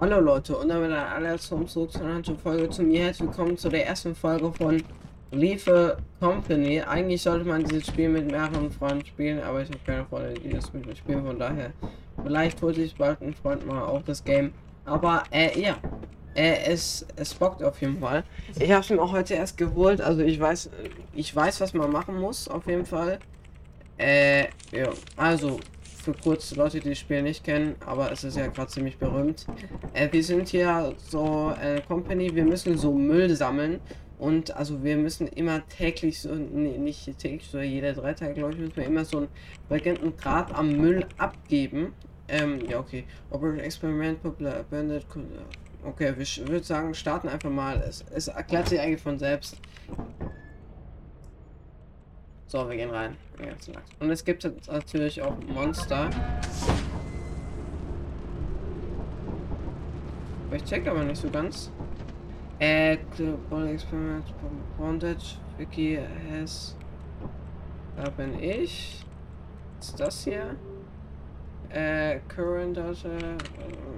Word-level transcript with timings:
Hallo 0.00 0.18
Leute 0.18 0.56
und 0.56 0.70
damit 0.70 0.90
ein 0.92 0.96
allerletzten 0.96 1.68
zurück 1.68 1.92
zu 1.92 2.02
einer 2.02 2.24
Folge 2.42 2.70
zu 2.70 2.82
mir. 2.82 3.04
Herzlich 3.04 3.28
willkommen 3.28 3.58
zu 3.58 3.68
der 3.68 3.86
ersten 3.86 4.14
Folge 4.14 4.50
von 4.50 4.82
Leave 5.30 5.98
Company. 6.18 6.80
Eigentlich 6.80 7.20
sollte 7.20 7.44
man 7.44 7.64
dieses 7.64 7.88
Spiel 7.88 8.08
mit 8.08 8.30
mehreren 8.30 8.70
Freunden 8.70 9.04
spielen, 9.04 9.42
aber 9.42 9.60
ich 9.60 9.68
habe 9.68 9.78
keine 9.84 10.06
Freunde, 10.06 10.40
die 10.40 10.48
das 10.48 10.72
mit 10.72 10.86
mir 10.86 10.96
spielen, 10.96 11.22
von 11.26 11.38
daher 11.38 11.72
vielleicht 12.22 12.62
holt 12.62 12.76
sich 12.76 12.96
bald 12.96 13.20
ein 13.20 13.34
Freund 13.34 13.66
mal 13.66 13.82
auf 13.82 14.02
das 14.04 14.24
Game. 14.24 14.54
Aber 14.86 15.22
äh, 15.30 15.60
ja, 15.60 15.76
äh, 16.34 16.64
es, 16.64 17.06
es 17.16 17.34
bockt 17.34 17.62
auf 17.62 17.78
jeden 17.82 18.00
Fall. 18.00 18.24
Ich 18.58 18.70
habe 18.70 18.80
es 18.80 18.88
mir 18.88 19.02
auch 19.02 19.12
heute 19.12 19.34
erst 19.34 19.58
geholt, 19.58 20.00
also 20.00 20.22
ich 20.22 20.40
weiß, 20.40 20.70
ich 21.12 21.36
weiß, 21.36 21.60
was 21.60 21.74
man 21.74 21.92
machen 21.92 22.18
muss, 22.18 22.48
auf 22.48 22.66
jeden 22.66 22.86
Fall. 22.86 23.18
Äh, 23.98 24.44
ja, 24.72 24.88
also 25.18 25.60
für 26.00 26.14
kurz 26.14 26.54
Leute, 26.56 26.80
die 26.80 26.90
das 26.90 26.98
Spiel 26.98 27.22
nicht 27.22 27.44
kennen, 27.44 27.76
aber 27.84 28.10
es 28.10 28.24
ist 28.24 28.36
ja 28.36 28.46
gerade 28.46 28.70
ziemlich 28.70 28.96
berühmt. 28.98 29.46
Äh, 29.92 30.08
wir 30.10 30.24
sind 30.24 30.48
hier 30.48 30.94
so 30.98 31.52
eine 31.58 31.82
Company, 31.82 32.34
wir 32.34 32.44
müssen 32.44 32.76
so 32.78 32.92
Müll 32.92 33.30
sammeln 33.34 33.80
und 34.18 34.54
also 34.56 34.82
wir 34.82 34.96
müssen 34.96 35.28
immer 35.28 35.66
täglich 35.68 36.20
so, 36.20 36.34
nee, 36.34 36.76
nicht 36.78 37.18
täglich, 37.18 37.48
so 37.48 37.58
jede 37.60 37.94
drei 37.94 38.14
Tage, 38.14 38.34
glaube 38.34 38.52
ich, 38.52 38.58
müssen 38.58 38.76
wir 38.76 38.84
immer 38.84 39.04
so 39.04 39.18
einen 39.18 39.28
bestimmten 39.68 40.16
Grad 40.16 40.54
am 40.54 40.76
Müll 40.76 41.06
abgeben. 41.18 41.94
Ähm, 42.28 42.60
ja, 42.68 42.78
okay. 42.78 43.04
Operation 43.30 43.64
Experiment, 43.64 44.22
Popular 44.22 44.64
Bandit, 44.70 45.04
okay, 45.84 46.14
ich 46.18 46.46
würde 46.46 46.64
sagen, 46.64 46.94
starten 46.94 47.28
einfach 47.28 47.50
mal. 47.50 47.82
Es, 47.88 48.04
es 48.14 48.28
erklärt 48.28 48.68
sich 48.68 48.78
eigentlich 48.80 49.00
von 49.00 49.18
selbst. 49.18 49.56
So, 52.50 52.68
wir 52.68 52.76
gehen 52.76 52.90
rein. 52.90 53.16
Und 54.00 54.10
es 54.10 54.24
gibt 54.24 54.42
jetzt 54.42 54.68
natürlich 54.68 55.22
auch 55.22 55.36
Monster. 55.54 56.10
Ich 60.50 60.64
check 60.64 60.88
aber 60.88 61.04
nicht 61.04 61.22
so 61.22 61.30
ganz. 61.30 61.70
Äh, 62.58 62.96
Global 63.16 63.68
Experiment 63.68 64.24
Bondage, 64.76 65.36
Wiki 65.58 66.00
has. 66.28 66.74
Da 67.96 68.10
bin 68.10 68.42
ich. 68.42 69.06
Ist 69.78 70.00
das 70.00 70.24
hier? 70.24 70.56
Äh, 71.68 72.18
Current 72.26 72.76
Data. 72.76 73.10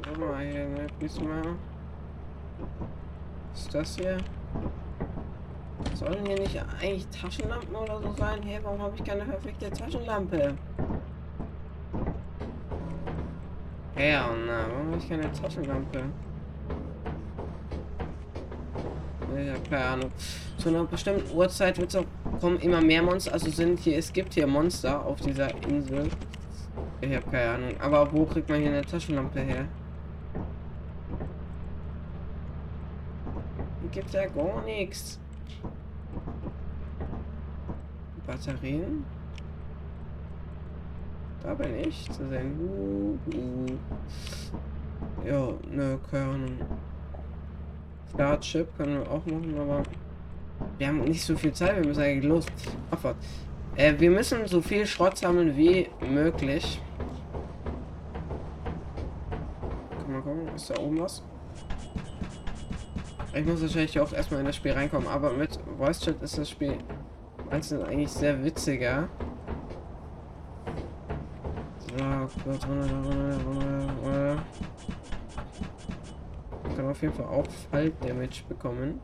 Warte 0.04 0.20
mal 0.20 0.44
hier, 0.44 0.68
ne? 0.68 0.86
Was 3.50 3.60
ist 3.62 3.74
das 3.74 3.96
hier? 3.96 4.18
Sollen 6.04 6.26
hier 6.26 6.40
nicht 6.40 6.58
eigentlich 6.80 7.06
Taschenlampen 7.08 7.74
oder 7.76 8.00
so 8.02 8.12
sein? 8.14 8.42
Hey, 8.42 8.58
warum 8.62 8.82
habe 8.82 8.96
ich 8.96 9.04
keine 9.04 9.24
perfekte 9.24 9.70
Taschenlampe? 9.70 10.54
Ja, 13.96 14.30
na, 14.46 14.66
warum 14.72 14.88
habe 14.88 14.96
ich 14.98 15.08
keine 15.08 15.30
Taschenlampe? 15.30 16.02
Ich 19.36 19.50
habe 19.50 19.68
keine 19.70 19.84
Ahnung. 19.84 20.12
Zu 20.58 20.68
einer 20.70 20.84
bestimmten 20.84 21.36
Uhrzeit 21.36 21.78
wird 21.78 21.96
auch 21.96 22.04
kommen 22.40 22.58
immer 22.58 22.80
mehr 22.80 23.02
Monster. 23.02 23.32
Also 23.32 23.50
sind 23.50 23.78
hier, 23.78 23.96
es 23.96 24.12
gibt 24.12 24.34
hier 24.34 24.46
Monster 24.46 25.04
auf 25.06 25.20
dieser 25.20 25.50
Insel. 25.68 26.08
Ich 27.00 27.14
habe 27.14 27.30
keine 27.30 27.50
Ahnung. 27.50 27.80
Aber 27.80 28.12
wo 28.12 28.24
kriegt 28.26 28.48
man 28.48 28.60
hier 28.60 28.70
eine 28.70 28.82
Taschenlampe 28.82 29.40
her? 29.40 29.66
Gibt 33.92 34.12
ja 34.12 34.26
gar 34.26 34.62
nichts. 34.64 35.20
Batterien. 38.26 39.04
Da 41.42 41.54
bin 41.54 41.76
ich 41.76 42.08
zu 42.10 42.28
sehen. 42.28 42.58
Uh, 42.60 43.18
uh. 43.34 43.66
Ja, 45.26 45.52
ne, 45.70 45.98
keine 46.10 46.24
Ahnung. 46.24 46.56
Startchip 48.14 48.76
können 48.76 49.00
wir 49.00 49.10
auch 49.10 49.24
machen, 49.26 49.58
aber 49.58 49.82
wir 50.78 50.86
haben 50.86 51.00
nicht 51.00 51.24
so 51.24 51.36
viel 51.36 51.52
Zeit. 51.52 51.76
Wir 51.76 51.86
müssen 51.86 52.02
eigentlich 52.02 52.24
los. 52.24 52.46
Abfahrt. 52.90 53.16
Äh, 53.74 53.94
wir 53.98 54.10
müssen 54.10 54.46
so 54.46 54.60
viel 54.60 54.86
Schrott 54.86 55.16
sammeln 55.16 55.56
wie 55.56 55.88
möglich. 56.08 56.80
Guck 59.98 60.08
mal 60.08 60.20
gucken, 60.20 60.48
ist 60.54 60.70
da 60.70 60.78
oben 60.78 61.00
was? 61.00 61.22
Ich 63.34 63.46
muss 63.46 63.62
wahrscheinlich 63.62 63.98
auch 63.98 64.12
erstmal 64.12 64.40
in 64.40 64.46
das 64.46 64.56
Spiel 64.56 64.72
reinkommen, 64.72 65.08
aber 65.08 65.32
mit 65.32 65.58
Voice 65.78 66.00
Chat 66.00 66.22
ist 66.22 66.36
das 66.36 66.50
Spiel 66.50 66.76
einzeln 67.52 67.84
eigentlich 67.84 68.10
sehr 68.10 68.42
witziger. 68.42 69.08
Ich 71.86 71.94
kann 71.94 72.22
auf 76.88 77.02
jeden 77.02 77.14
Fall 77.14 77.26
auch 77.26 77.46
Fall 77.70 77.90
Damage 78.00 78.42
bekommen. 78.48 79.00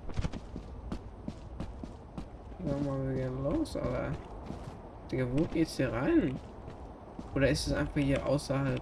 Ja, 2.65 2.73
mal, 2.85 3.09
wir 3.09 3.15
gehen 3.17 3.45
los, 3.45 3.77
aber. 3.77 4.13
Digga, 5.13 5.27
wo 5.33 5.45
geht's 5.45 5.77
hier 5.77 5.93
rein? 5.93 6.39
Oder 7.35 7.51
ist 7.51 7.67
es 7.67 7.73
einfach 7.75 8.01
hier 8.01 8.25
außerhalb? 8.27 8.81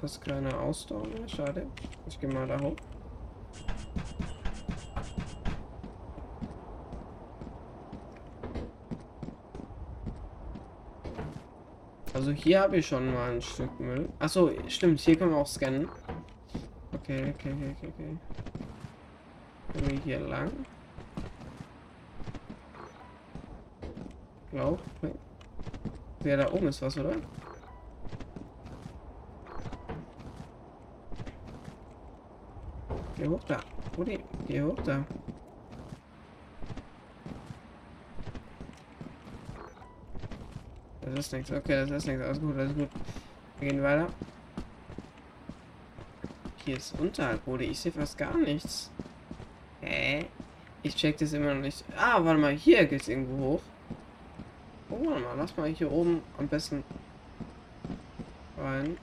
Fast 0.00 0.24
keine 0.24 0.58
Ausdauer 0.58 1.06
schade. 1.26 1.66
Ich 2.06 2.20
gehe 2.20 2.30
mal 2.32 2.46
da 2.46 2.60
hoch. 2.60 2.76
Also 12.14 12.30
hier 12.30 12.60
habe 12.60 12.76
ich 12.76 12.86
schon 12.86 13.12
mal 13.12 13.32
ein 13.32 13.42
Stück 13.42 13.80
Müll. 13.80 14.08
Achso, 14.20 14.48
stimmt, 14.68 15.00
hier 15.00 15.16
können 15.16 15.32
wir 15.32 15.38
auch 15.38 15.46
scannen. 15.46 15.88
Okay, 16.92 17.34
okay, 17.34 17.52
okay, 17.52 17.74
okay, 17.76 17.92
okay. 17.92 18.16
Gehen 19.72 19.90
wir 19.90 20.00
hier 20.04 20.20
lang. 20.20 20.52
Glaub. 24.52 24.80
Ja, 26.22 26.36
da 26.36 26.52
oben 26.52 26.68
ist 26.68 26.80
was, 26.80 26.96
oder? 26.96 27.16
Geh 33.16 33.26
hoch 33.26 33.42
da. 33.48 33.60
Rudi, 33.98 34.20
geh 34.46 34.62
hoch 34.62 34.78
da. 34.84 35.04
Das 41.14 41.26
ist 41.26 41.32
nichts. 41.32 41.52
Okay, 41.52 41.86
das 41.86 41.90
ist 41.90 42.06
nichts. 42.08 42.24
Alles 42.24 42.40
gut, 42.40 42.58
alles 42.58 42.74
gut. 42.74 42.88
Wir 43.60 43.68
gehen 43.68 43.82
weiter. 43.82 44.08
Hier 46.64 46.76
ist 46.76 46.98
unterhalb, 46.98 47.44
Bruder. 47.44 47.62
Ich 47.62 47.78
sehe 47.78 47.92
fast 47.92 48.18
gar 48.18 48.36
nichts. 48.36 48.90
Hä? 49.80 50.26
Ich 50.82 50.96
check 50.96 51.16
das 51.18 51.32
immer 51.32 51.54
noch 51.54 51.60
nicht. 51.62 51.84
Ah, 51.96 52.24
warte 52.24 52.40
mal. 52.40 52.52
Hier 52.52 52.84
geht's 52.86 53.06
irgendwo 53.06 53.44
hoch. 53.44 53.60
Oh, 54.90 55.06
warte 55.06 55.20
mal. 55.20 55.34
Lass 55.36 55.56
mal 55.56 55.68
hier 55.68 55.92
oben 55.92 56.20
am 56.36 56.48
besten 56.48 56.82
rein. 58.58 58.98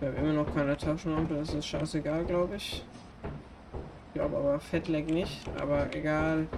Ich 0.00 0.06
habe 0.06 0.16
immer 0.16 0.32
noch 0.32 0.52
keine 0.54 0.76
Taschenlampe. 0.76 1.34
Das 1.34 1.54
ist 1.54 1.66
scheißegal, 1.66 2.24
glaube 2.24 2.56
ich. 2.56 2.84
Ich 4.08 4.14
glaube 4.14 4.36
aber 4.38 4.58
Fettleck 4.58 5.08
nicht. 5.08 5.48
Aber 5.60 5.94
egal. 5.94 6.48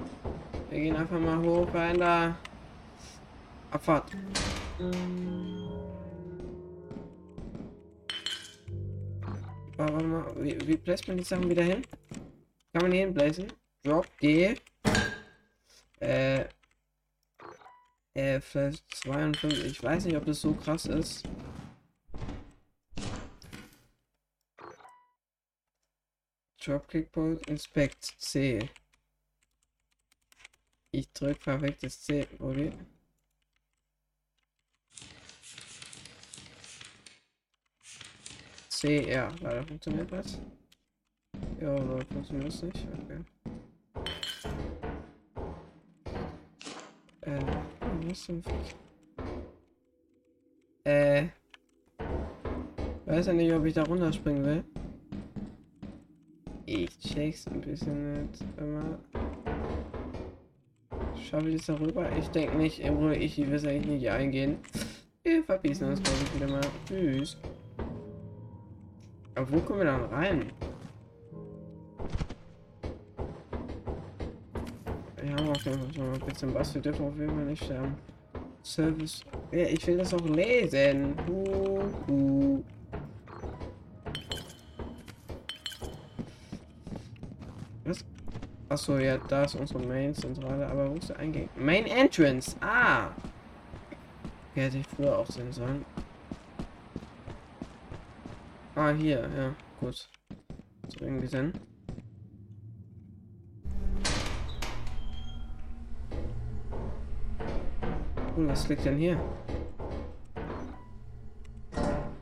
Wir 0.71 0.81
gehen 0.81 0.97
einfach 0.97 1.19
mal 1.19 1.39
hoch 1.39 1.69
rein 1.75 1.99
da. 1.99 2.37
Abfahrt. 3.71 4.11
Warte 9.77 10.05
mal, 10.05 10.35
wie, 10.37 10.67
wie 10.67 10.77
bläst 10.77 11.07
man 11.07 11.17
die 11.17 11.25
Sachen 11.25 11.49
wieder 11.49 11.63
hin? 11.63 11.83
Kann 12.73 12.83
man 12.83 12.93
hier 12.93 13.07
hinbläsen? 13.07 13.53
Drop 13.83 14.07
G. 14.19 14.55
Äh. 16.01 16.45
Äh, 18.15 18.41
vielleicht 18.41 18.95
52. 18.97 19.65
Ich 19.67 19.83
weiß 19.83 20.07
nicht, 20.07 20.17
ob 20.17 20.25
das 20.25 20.41
so 20.41 20.55
krass 20.55 20.87
ist. 20.87 21.29
Dropkick 26.61 27.13
Bolt 27.13 27.49
Inspect 27.49 28.05
C. 28.19 28.69
Ich 30.91 31.13
drück 31.13 31.39
perfektes 31.41 32.03
C, 32.03 32.27
okay? 32.39 32.73
C, 38.79 39.11
ja, 39.11 39.29
leider 39.41 39.65
funktioniert 39.65 40.13
das. 40.13 40.41
Ja, 41.61 41.75
oder 41.75 41.99
funktioniert 42.13 42.47
das 42.47 42.63
nicht? 42.63 42.87
Okay. 43.03 43.19
Äh, 47.23 47.41
was 48.07 48.23
zum 48.23 48.41
Fick? 48.41 48.55
Äh. 50.85 51.27
Weiß 53.07 53.27
ja 53.27 53.33
nicht, 53.33 53.53
ob 53.53 53.65
ich 53.65 53.75
da 53.75 53.83
runterspringen 53.83 54.45
will. 54.45 54.65
Ich 56.65 56.97
check's 57.01 57.49
ein 57.49 57.61
bisschen 57.61 58.13
nicht 58.13 58.45
immer. 58.59 59.01
Schaffe 61.29 61.49
ich 61.49 61.57
es 61.57 61.67
darüber? 61.67 62.17
Ich 62.17 62.29
denke 62.29 62.57
nicht, 62.57 62.79
ich 62.79 63.39
will 63.39 63.55
es 63.55 63.65
eigentlich 63.65 63.87
nicht 63.87 64.09
eingehen. 64.09 64.59
Ich 65.25 65.45
verbissen 65.45 65.91
das 65.91 66.01
glaube 66.01 66.19
ich 66.23 66.35
wieder 66.37 66.49
mal. 66.49 66.61
Tschüss. 66.87 67.37
Aber 69.39 69.53
wo 69.53 69.61
kommen 69.61 69.79
wir 69.79 69.85
dann 69.85 70.05
rein? 70.07 70.51
Wir 75.23 75.33
haben 75.33 75.51
auf 75.51 75.65
jeden 75.65 75.93
Fall 75.93 76.13
ein 76.13 76.21
bisschen 76.21 76.55
was. 76.55 76.75
Wir 76.75 76.83
dürfen 76.83 77.07
auf 77.07 77.17
jeden 77.17 77.31
Fall 77.31 77.45
nicht 77.45 77.65
sterben. 77.65 77.95
Service. 78.65 79.25
Ja, 79.53 79.67
ich 79.67 79.87
will 79.87 79.99
das 79.99 80.13
auch 80.13 80.27
lesen. 80.27 81.15
Uh, 81.29 81.85
uh. 82.11 82.65
Was? 87.85 88.05
Achso, 88.69 88.99
ja, 88.99 89.19
da 89.19 89.45
ist 89.45 89.55
unsere 89.55 89.87
Main-Zentrale. 89.87 90.67
Aber 90.67 90.91
wo 90.91 90.95
ist 90.97 91.11
der 91.11 91.19
Eingang? 91.21 91.49
Main 91.57 91.87
Entrance. 91.87 92.57
Ah. 92.61 93.11
Hätte 94.57 94.79
ich 94.79 94.87
früher 94.89 95.17
auch 95.17 95.31
sehen 95.31 95.53
sollen. 95.53 95.85
Ah, 98.81 98.93
hier, 98.93 99.29
ja, 99.37 99.57
gut. 99.81 100.09
So 100.87 101.05
irgendwie 101.05 101.27
Sinn. 101.27 101.53
Cool, 108.37 108.47
was 108.47 108.69
liegt 108.69 108.85
denn 108.85 108.97
hier? 108.97 109.21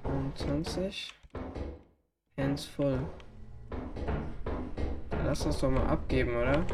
21. 0.03 1.13
Hands 2.39 2.65
voll. 2.65 3.01
Lass 5.27 5.45
das 5.45 5.59
doch 5.59 5.71
mal 5.71 5.87
abgeben, 5.87 6.37
oder? 6.37 6.65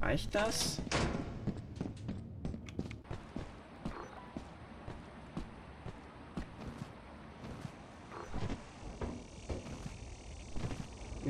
Reicht 0.00 0.34
das? 0.34 0.82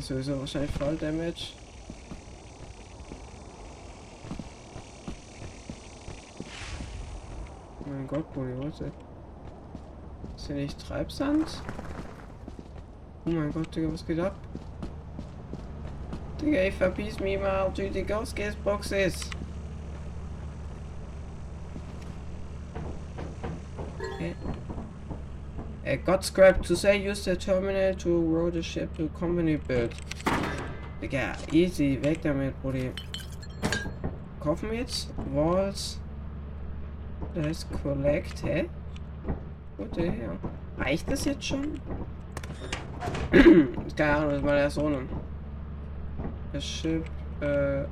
Ist 0.02 0.08
sowieso 0.08 0.40
wahrscheinlich 0.40 0.72
Fall 0.72 0.96
Damage. 0.96 1.52
Oh 7.78 7.88
mein 7.88 8.08
Gott, 8.08 8.24
was 8.34 8.80
ist 8.80 8.92
Ist 10.36 10.46
hier 10.48 10.56
nicht 10.56 10.76
Treibsand? 10.84 11.62
Oh 13.26 13.30
mein 13.30 13.52
Gott, 13.52 13.72
Digga, 13.76 13.92
was 13.92 14.04
geht 14.04 14.18
ab? 14.18 14.34
Digga, 16.40 16.62
ich 16.64 16.74
verpiss 16.74 17.20
mich 17.20 17.38
mal 17.38 17.70
durch 17.72 17.92
die 17.92 18.02
Ghost 18.02 18.34
Gas 18.34 18.56
Boxes. 18.56 19.30
Got 26.04 26.24
scrapped 26.24 26.64
to 26.66 26.76
say 26.76 26.96
use 26.96 27.24
the 27.24 27.36
terminal 27.36 27.94
to 27.94 28.20
row 28.20 28.50
the 28.50 28.62
ship 28.62 28.96
to 28.96 29.08
company 29.18 29.56
build. 29.56 29.94
Digga, 31.00 31.36
easy, 31.52 31.96
weg 31.96 32.22
damit, 32.22 32.54
Brudi. 32.62 32.92
Kaufen 34.40 34.70
wir 34.70 34.78
jetzt 34.78 35.08
Walls. 35.32 35.98
Das 37.34 37.64
Collect, 37.82 38.42
hä? 38.44 38.68
Gute, 39.76 40.06
ja. 40.06 40.36
Reicht 40.76 41.10
das 41.10 41.24
jetzt 41.24 41.44
schon? 41.44 41.80
Keine 43.96 44.16
Ahnung, 44.16 44.30
das 44.32 44.42
war 44.42 44.54
der 44.54 44.70
Sohn. 44.70 45.08
Das 46.52 46.64
Schiff, 46.64 47.04
äh, 47.40 47.84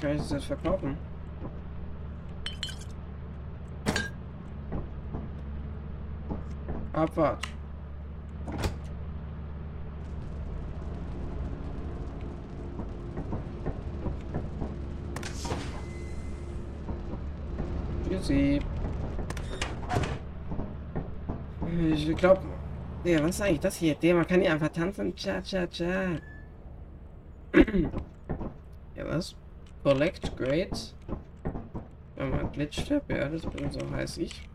kann 0.00 0.12
ich 0.12 0.18
das 0.18 0.30
jetzt 0.30 0.44
verkaufen? 0.46 0.96
Abwart. 6.96 7.46
Tschüssi. 18.08 18.60
Ich 21.92 22.16
glaube, 22.16 22.40
ja, 23.04 23.22
was 23.22 23.30
ist 23.30 23.42
eigentlich 23.42 23.60
das 23.60 23.76
hier? 23.76 23.96
Man 24.14 24.26
kann 24.26 24.40
hier 24.40 24.52
einfach 24.52 24.70
tanzen. 24.70 25.14
Cha, 25.14 25.42
cha, 25.42 25.66
cha. 25.66 26.12
ja, 28.96 29.04
was? 29.04 29.36
Collect 29.82 30.34
Grades. 30.38 30.94
Wenn 32.14 32.30
man 32.30 32.50
glitscht, 32.52 32.90
ja, 32.90 33.28
das 33.28 33.42
bin 33.42 33.70
so 33.70 33.80
heiß 33.90 34.16
ich. 34.16 34.48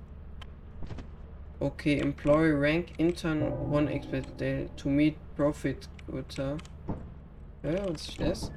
Okay, 1.61 1.99
employee 1.99 2.53
rank 2.53 2.93
intern 2.97 3.43
one 3.69 3.87
expected 3.87 4.75
to 4.77 4.89
meet 4.89 5.15
profit 5.35 5.87
quota. 6.07 6.57
Ja, 7.63 7.87
was 7.87 8.09
ist 8.09 8.19
das? 8.19 8.51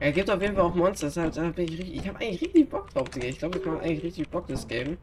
Er 0.00 0.10
gibt 0.10 0.28
auf 0.28 0.42
jeden 0.42 0.56
Fall 0.56 0.64
auch 0.64 0.74
Monster. 0.74 1.06
Deshalb 1.06 1.36
hab 1.36 1.56
ich 1.60 1.70
richtig, 1.70 1.94
ich 1.94 2.08
habe 2.08 2.18
eigentlich 2.18 2.42
richtig 2.42 2.68
Bock 2.68 2.90
drauf, 2.90 3.08
Digga. 3.10 3.28
Ich 3.28 3.38
glaube, 3.38 3.58
ich 3.58 3.64
mache 3.64 3.78
eigentlich 3.78 4.02
richtig 4.02 4.28
Bock, 4.30 4.48
das 4.48 4.66
Game. 4.66 4.98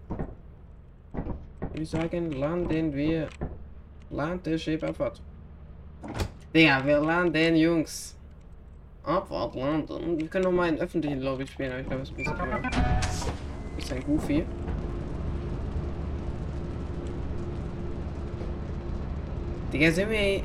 Ich 1.72 1.90
sagen, 1.90 2.34
landen 2.34 2.94
wir. 2.94 3.30
Lande 4.10 4.60
Schiff 4.60 4.84
Abfahrt. 4.84 5.22
Digga, 6.54 6.86
wir 6.86 7.00
landen, 7.00 7.56
Jungs. 7.56 8.18
Abfahrt, 9.04 9.56
landen. 9.56 10.20
Wir 10.20 10.28
können 10.28 10.44
noch 10.44 10.52
mal 10.52 10.68
in 10.68 10.80
öffentlichen 10.80 11.22
Lobby 11.22 11.48
spielen, 11.48 11.72
aber 11.72 11.80
ich 11.80 11.88
glaube, 11.88 12.04
es 12.04 12.10
ist 12.10 12.18
ein 12.18 12.18
bisschen. 12.18 13.38
Ist 13.78 13.94
ein 13.94 14.04
Goofy. 14.04 14.46
Digga, 19.72 19.92
sind 19.92 20.10
wir... 20.10 20.42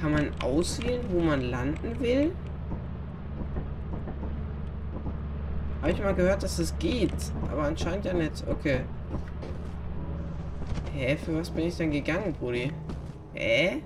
Kann 0.00 0.12
man 0.12 0.30
auswählen, 0.42 1.04
wo 1.10 1.20
man 1.20 1.42
landen 1.42 2.00
will? 2.00 2.32
Habe 5.82 5.92
ich 5.92 6.02
mal 6.02 6.14
gehört, 6.14 6.42
dass 6.42 6.56
das 6.56 6.76
geht. 6.78 7.12
Aber 7.50 7.64
anscheinend 7.64 8.06
ja 8.06 8.14
nicht. 8.14 8.44
Okay. 8.48 8.80
Hä, 10.94 11.16
für 11.16 11.38
was 11.38 11.50
bin 11.50 11.66
ich 11.66 11.76
denn 11.76 11.90
gegangen, 11.90 12.32
Brudi? 12.32 12.72
Hä? 13.34 13.82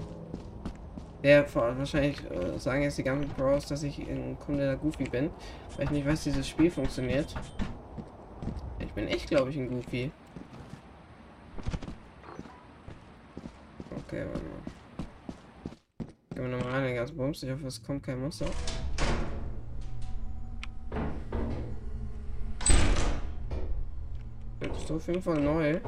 Der 1.22 1.52
wahrscheinlich 1.54 2.18
äh, 2.30 2.58
sagen 2.58 2.82
jetzt 2.82 2.98
die 2.98 3.02
ganzen 3.02 3.30
Pros, 3.30 3.66
dass 3.66 3.82
ich 3.82 3.98
ein 3.98 4.36
kompletter 4.38 4.76
Goofy 4.76 5.04
bin. 5.04 5.30
Weil 5.76 5.86
ich 5.86 5.90
nicht 5.90 6.06
weiß, 6.06 6.26
wie 6.26 6.30
dieses 6.30 6.48
Spiel 6.48 6.70
funktioniert. 6.70 7.34
Ich 8.94 9.02
bin 9.02 9.08
echt, 9.08 9.26
glaube 9.26 9.50
ich, 9.50 9.56
ein 9.56 9.68
Goofy. 9.68 10.12
Okay, 13.90 14.24
warte 14.24 14.38
mal. 14.38 16.06
Gehen 16.32 16.42
wir 16.44 16.56
nochmal 16.56 16.72
rein, 16.74 16.84
den 16.84 16.94
ganzen 16.94 17.16
Bums. 17.16 17.42
Ich 17.42 17.50
hoffe, 17.50 17.66
es 17.66 17.82
kommt 17.82 18.04
kein 18.04 18.20
Monster. 18.20 18.46
Das 24.60 24.78
ist 24.78 24.90
auf 24.92 25.08
jeden 25.08 25.22
Fall 25.22 25.40
neu. 25.40 25.80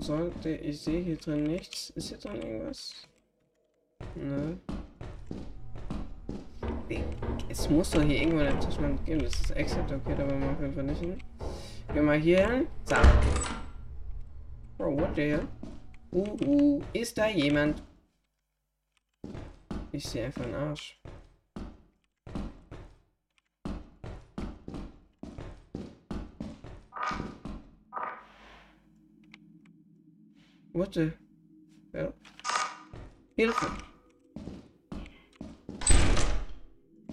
Sollte. 0.00 0.50
Ich 0.50 0.80
sehe 0.80 1.00
hier 1.02 1.16
drin 1.16 1.44
nichts. 1.44 1.90
Ist 1.90 2.08
hier 2.08 2.18
drin 2.18 2.42
irgendwas? 2.42 2.92
Nö. 4.14 4.56
Es 7.48 7.68
muss 7.68 7.90
doch 7.90 8.02
hier 8.02 8.20
irgendwo 8.22 8.40
eine 8.40 8.58
Taschenlampe 8.58 9.02
geben. 9.04 9.22
Das 9.22 9.34
ist 9.34 9.50
Exit, 9.50 9.84
okay, 9.92 10.14
da 10.16 10.28
wollen 10.28 10.40
wir 10.40 10.50
auf 10.50 10.60
jeden 10.60 10.74
Fall 10.74 10.84
nicht 10.84 11.00
hin. 11.00 11.22
Gehen 11.92 12.04
wir 12.04 12.14
hier 12.14 12.48
hin. 12.48 12.66
So. 12.84 12.96
Bro, 14.78 15.00
what 15.00 15.14
the 15.14 15.22
hell? 15.22 15.48
Uh, 16.12 16.36
uh, 16.44 16.82
ist 16.92 17.16
da 17.18 17.28
jemand? 17.28 17.82
Ich 19.92 20.08
sehe 20.08 20.26
einfach 20.26 20.44
einen 20.44 20.54
Arsch. 20.54 20.99
What 30.80 30.94
the? 30.94 31.12
Ja. 31.92 32.08
Hilfe. 33.36 33.66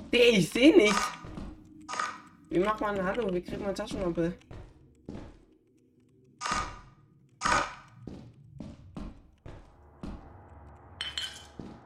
Nee, 0.10 0.30
ich 0.38 0.50
sehe 0.50 0.74
nicht. 0.74 0.96
Wie 2.50 2.60
macht 2.60 2.80
man 2.80 3.04
Hallo? 3.04 3.28
Wie 3.34 3.42
kriegt 3.42 3.62
man 3.62 3.76
Taschenlampe? 3.76 4.36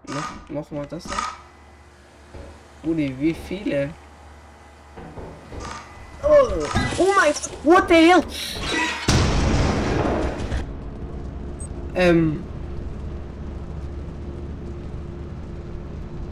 Noch, 0.05 0.50
noch 0.50 0.69
mal 0.69 0.85
das 0.85 1.05
noch? 1.05 1.33
Uli, 2.83 3.19
wie 3.19 3.33
viele? 3.33 3.91
Oh, 6.21 6.63
oh 7.00 7.13
mein 7.15 7.33
Gott, 7.33 7.50
what 7.63 7.88
the 7.89 7.95
hell? 7.95 8.80
Ähm. 11.95 12.43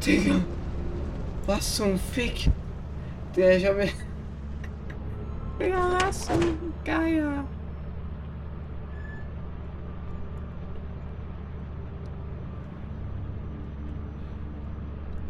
Digga. 0.05 0.35
Was 1.45 1.75
zum 1.75 1.99
Fick? 1.99 2.49
Der, 3.35 3.57
ich 3.57 3.65
hab 3.65 3.75
mir. 3.75 3.89
Digga, 5.59 5.97
was 5.99 6.25
zum 6.25 6.73
Geier? 6.85 7.43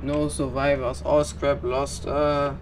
No 0.01 0.29
survivors. 0.29 1.03
All 1.03 1.24
scrap 1.25 1.63
lost. 1.63 2.05
Uh, 2.07 2.53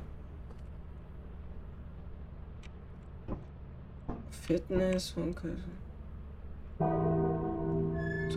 fitness 4.47 5.12
von 5.12 5.36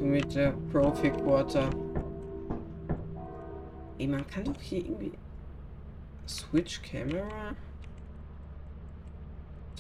To 0.01 0.07
meet 0.07 0.31
the 0.31 0.55
Profi 0.73 1.11
Quarter. 1.11 1.69
Ey, 3.99 4.07
man 4.07 4.27
kann 4.29 4.45
doch 4.45 4.59
hier 4.59 4.79
irgendwie. 4.79 5.13
Switch 6.27 6.81
Camera. 6.81 7.55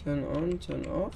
Turn 0.04 0.26
on, 0.26 0.60
turn 0.60 0.86
off. 0.88 1.14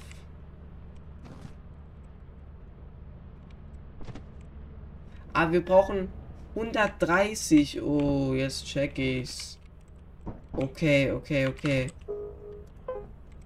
Ah, 5.33 5.51
wir 5.51 5.63
brauchen 5.63 6.09
130. 6.55 7.83
Oh, 7.83 8.33
jetzt 8.33 8.65
check 8.65 8.97
ich's. 8.97 9.59
Okay, 10.51 11.11
okay, 11.11 11.45
okay. 11.45 11.91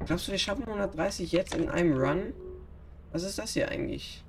Glaubst 0.06 0.30
du, 0.30 0.32
wir 0.32 0.39
schaffen 0.39 0.63
130 0.63 1.34
jetzt 1.34 1.54
in 1.54 1.68
einem 1.68 2.00
Run? 2.00 2.34
Was 3.12 3.24
ist 3.24 3.38
das 3.38 3.51
hier 3.51 3.68
eigentlich? 3.68 4.24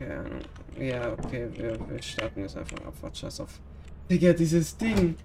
Ja, 0.00 0.24
ja 0.84 1.12
okay, 1.12 1.48
wir, 1.54 1.78
wir 1.88 2.02
starten 2.02 2.40
jetzt 2.40 2.56
einfach 2.56 2.78
ab. 2.84 2.94
Scheiß 3.12 3.40
auf. 3.40 3.58
Digga, 4.08 4.32
dieses 4.32 4.76
Ding. 4.76 5.16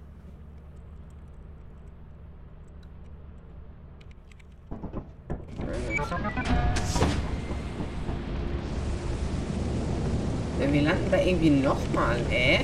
Ja, 10.59 10.71
wir 10.71 10.81
landen 10.81 11.11
da 11.11 11.17
irgendwie 11.17 11.49
nochmal, 11.49 12.19
äh? 12.31 12.59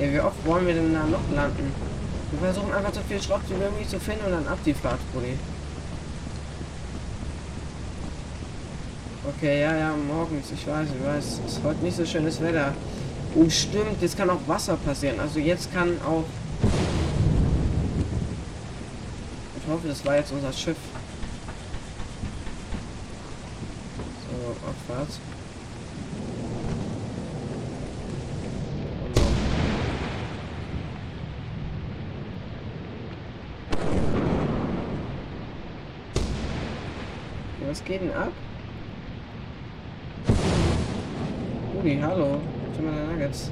Ja, 0.00 0.12
wie 0.12 0.20
oft 0.20 0.46
wollen 0.46 0.66
wir 0.66 0.74
denn 0.74 0.92
da 0.92 1.04
noch 1.04 1.30
landen? 1.34 1.72
Wir 2.30 2.38
versuchen 2.38 2.72
einfach 2.72 2.94
so 2.94 3.00
viel 3.02 3.20
Schrott 3.20 3.42
wie 3.48 3.54
möglich 3.54 3.88
zu 3.88 4.00
finden 4.00 4.24
und 4.24 4.32
dann 4.32 4.48
ab 4.48 4.58
die 4.64 4.72
Fahrt, 4.72 5.00
Brudi. 5.12 5.36
Okay, 9.36 9.60
ja, 9.60 9.76
ja, 9.76 9.94
morgens, 9.96 10.52
ich 10.52 10.66
weiß, 10.66 10.88
ich 10.96 11.04
weiß. 11.04 11.40
Es 11.46 11.52
ist 11.56 11.64
heute 11.64 11.82
nicht 11.82 11.96
so 11.96 12.06
schönes 12.06 12.40
Wetter. 12.40 12.72
Oh, 13.34 13.48
stimmt, 13.48 14.00
jetzt 14.00 14.16
kann 14.16 14.30
auch 14.30 14.40
Wasser 14.46 14.76
passieren. 14.76 15.18
Also 15.18 15.38
jetzt 15.38 15.72
kann 15.72 16.00
auch... 16.02 16.24
Ich 19.56 19.72
hoffe, 19.72 19.88
das 19.88 20.04
war 20.04 20.16
jetzt 20.16 20.32
unser 20.32 20.52
Schiff. 20.52 20.76
So, 24.28 24.68
Abfahrt. 24.68 25.08
Was 37.66 37.84
geht 37.84 38.02
denn 38.02 38.12
ab? 38.12 38.32
Uli, 41.82 41.98
hallo. 42.00 42.40
Schon 42.76 42.84
mal 42.84 43.06
Nuggets. 43.08 43.50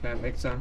Kleiner 0.00 0.22
Wechsel. 0.22 0.52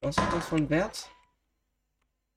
Was 0.00 0.16
ist 0.16 0.32
das 0.32 0.46
von 0.46 0.70
Wert? 0.70 1.10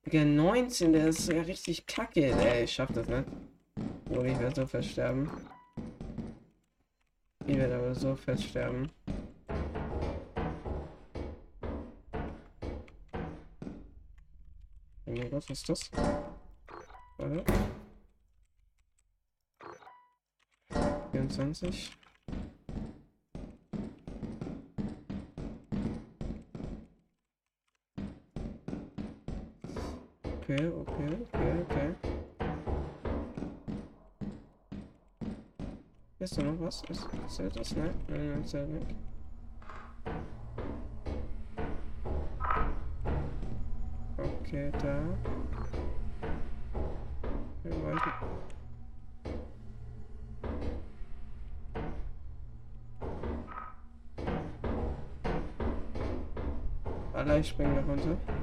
Der 0.05 0.25
19, 0.25 0.91
der 0.91 1.07
ist 1.07 1.31
ja 1.31 1.41
richtig 1.43 1.85
kacke. 1.87 2.25
Ey, 2.25 2.65
ich 2.65 2.73
schaff 2.73 2.91
das 2.91 3.07
nicht. 3.07 3.25
Oh, 4.15 4.23
ich 4.23 4.39
werde 4.39 4.55
so 4.55 4.67
fest 4.67 4.89
sterben. 4.89 5.29
Ich 7.47 7.57
werde 7.57 7.75
aber 7.75 7.95
so 7.95 8.15
fest 8.15 8.43
sterben. 8.43 8.91
Oh 15.05 15.11
mein 15.11 15.31
Gott, 15.31 15.49
was 15.49 15.49
ist 15.49 15.67
das? 15.67 15.91
Warte. 17.17 17.43
24. 21.11 21.97
Okay, 30.23 30.67
okay, 30.67 30.71
okay, 30.77 31.17
okay. 31.33 31.42
Ist 36.33 36.39
da 36.39 36.45
noch 36.45 36.59
was? 36.61 36.81
Ist, 36.89 37.07
zählt 37.27 37.55
das? 37.55 37.75
Nein, 37.75 37.93
nein, 38.07 38.29
nein, 38.31 38.43
zählt 38.43 38.67
nicht. 38.67 38.95
Okay, 44.17 44.71
da. 44.71 44.99
Wir 47.61 47.83
wollten. 47.83 48.11
Alle 57.13 57.43
springen 57.43 57.75
da 57.75 57.81
runter. 57.81 58.42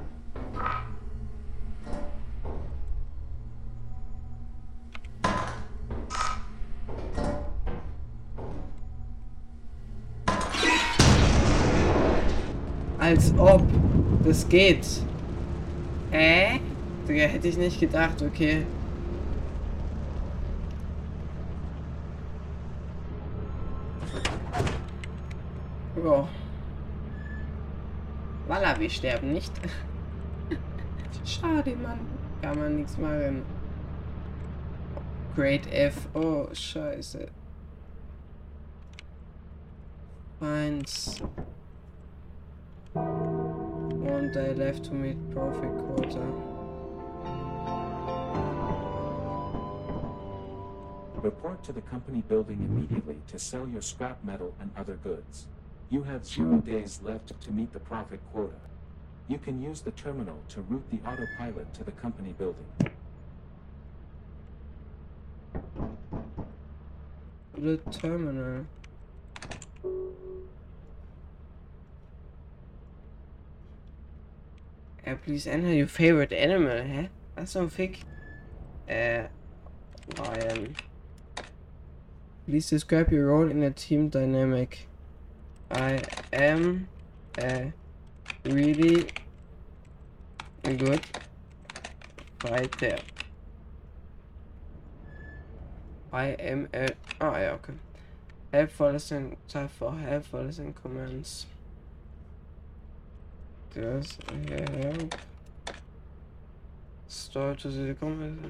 Als 13.11 13.33
ob. 13.37 13.61
Das 14.23 14.47
geht. 14.47 14.87
Äh? 16.11 16.59
Digga, 17.05 17.23
hätte 17.23 17.49
ich 17.49 17.57
nicht 17.57 17.77
gedacht, 17.77 18.21
okay. 18.21 18.65
Ja. 26.01 26.29
Walla, 28.47 28.79
wir 28.79 28.89
sterben 28.89 29.33
nicht. 29.33 29.51
Schade, 31.25 31.75
Mann. 31.75 31.99
Kann 32.41 32.57
man 32.57 32.77
nichts 32.77 32.97
machen. 32.97 33.41
Great 35.35 35.69
F. 35.69 36.07
Oh, 36.13 36.47
scheiße. 36.53 37.27
Eins. 40.39 41.21
One 44.01 44.31
day 44.31 44.55
left 44.55 44.85
to 44.85 44.95
meet 44.95 45.15
Profit 45.29 45.69
Quota. 45.77 46.25
Report 51.21 51.63
to 51.63 51.71
the 51.71 51.81
company 51.81 52.23
building 52.27 52.61
immediately 52.67 53.21
to 53.27 53.37
sell 53.37 53.67
your 53.67 53.83
scrap 53.83 54.23
metal 54.23 54.55
and 54.59 54.71
other 54.75 54.95
goods. 55.03 55.45
You 55.91 56.01
have 56.01 56.25
zero 56.25 56.57
days 56.57 56.99
left 57.03 57.39
to 57.39 57.51
meet 57.51 57.73
the 57.73 57.79
profit 57.79 58.19
quota. 58.33 58.55
You 59.27 59.37
can 59.37 59.61
use 59.61 59.81
the 59.81 59.91
terminal 59.91 60.39
to 60.49 60.61
route 60.61 60.89
the 60.89 60.97
autopilot 61.07 61.71
to 61.75 61.83
the 61.83 61.91
company 61.91 62.33
building. 62.39 62.65
The 67.55 67.77
terminal. 67.91 68.65
Uh, 75.11 75.15
please 75.25 75.45
enter 75.45 75.73
your 75.73 75.87
favorite 75.87 76.31
animal, 76.31 76.83
hä? 76.83 77.09
Was 77.35 77.51
so 77.51 77.61
ein 77.61 77.69
Fick? 77.69 77.99
Äh, 78.87 79.27
Please 82.45 82.69
describe 82.69 83.11
your 83.11 83.27
role 83.27 83.51
in 83.51 83.61
a 83.63 83.71
team 83.71 84.09
dynamic. 84.09 84.87
I 85.69 86.01
am 86.31 86.87
a 87.37 87.73
really 88.45 89.07
good 90.63 91.01
fighter. 92.39 92.97
I 96.13 96.25
am 96.39 96.69
a... 96.73 96.87
Ah, 97.19 97.37
ja, 97.37 97.53
okay. 97.53 97.73
Helpful 98.53 98.91
listening, 98.91 99.37
time 99.47 99.67
for 99.67 99.93
helpful 99.93 100.43
listening 100.43 100.73
commands. 100.73 101.47
Does 103.73 104.17
help 104.49 105.15
store 107.07 107.55
to 107.55 107.71
see 107.71 107.85
the 107.87 107.93
comments 107.93 108.47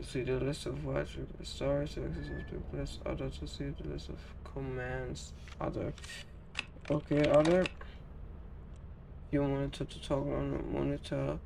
to 0.00 0.06
see 0.06 0.22
the 0.22 0.38
list 0.38 0.66
of 0.66 0.84
what 0.84 1.06
stories 1.42 1.94
to 1.94 2.04
access 2.04 2.26
the 2.50 2.76
list 2.76 3.00
other 3.04 3.28
to 3.28 3.46
see 3.46 3.72
the 3.80 3.88
list 3.88 4.08
of 4.08 4.18
commands 4.44 5.32
other. 5.60 5.92
Okay 6.90 7.28
other. 7.30 7.66
You 9.30 9.42
monitor 9.42 9.84
to 9.84 10.02
toggle 10.02 10.34
on 10.34 10.72
monitor 10.72 11.38